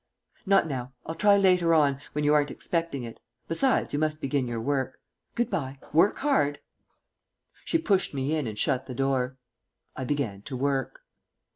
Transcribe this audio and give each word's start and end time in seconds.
"Not 0.47 0.65
now. 0.65 0.93
I'll 1.05 1.13
try 1.13 1.37
later 1.37 1.75
on, 1.75 1.99
when 2.13 2.23
you 2.23 2.33
aren't 2.33 2.49
expecting 2.49 3.03
it. 3.03 3.19
Besides, 3.47 3.93
you 3.93 3.99
must 3.99 4.19
begin 4.19 4.47
your 4.47 4.59
work. 4.59 4.99
Good 5.35 5.51
bye. 5.51 5.77
Work 5.93 6.17
hard." 6.17 6.59
She 7.63 7.77
pushed 7.77 8.11
me 8.11 8.35
in 8.35 8.47
and 8.47 8.57
shut 8.57 8.87
the 8.87 8.95
door. 8.95 9.37
I 9.95 10.03
began 10.05 10.41
to 10.41 10.57
work. 10.57 11.01